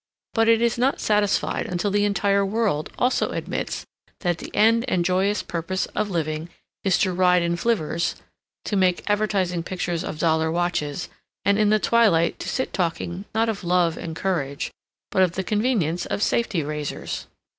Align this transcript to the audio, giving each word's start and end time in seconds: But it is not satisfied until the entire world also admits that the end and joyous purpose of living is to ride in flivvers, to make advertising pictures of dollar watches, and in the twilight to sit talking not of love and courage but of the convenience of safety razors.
But 0.33 0.47
it 0.49 0.63
is 0.63 0.79
not 0.79 0.99
satisfied 0.99 1.67
until 1.67 1.91
the 1.91 2.05
entire 2.05 2.43
world 2.43 2.89
also 2.97 3.29
admits 3.29 3.85
that 4.21 4.39
the 4.39 4.49
end 4.55 4.83
and 4.87 5.05
joyous 5.05 5.43
purpose 5.43 5.85
of 5.95 6.09
living 6.09 6.49
is 6.83 6.97
to 6.97 7.13
ride 7.13 7.43
in 7.43 7.55
flivvers, 7.55 8.15
to 8.65 8.75
make 8.75 9.07
advertising 9.07 9.61
pictures 9.61 10.03
of 10.03 10.17
dollar 10.17 10.51
watches, 10.51 11.07
and 11.45 11.59
in 11.59 11.69
the 11.69 11.77
twilight 11.77 12.39
to 12.39 12.49
sit 12.49 12.73
talking 12.73 13.25
not 13.35 13.47
of 13.47 13.63
love 13.63 13.95
and 13.95 14.15
courage 14.15 14.71
but 15.11 15.21
of 15.21 15.33
the 15.33 15.43
convenience 15.43 16.07
of 16.07 16.23
safety 16.23 16.63
razors. 16.63 17.27